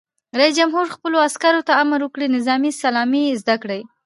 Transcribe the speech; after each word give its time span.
رئیس 0.39 0.53
جمهور 0.59 0.85
خپلو 0.95 1.17
عسکرو 1.27 1.61
ته 1.67 1.73
امر 1.83 1.99
وکړ؛ 2.03 2.21
نظامي 2.35 2.71
سلامي 2.81 3.23
زده 3.41 3.55
کړئ! 3.63 3.81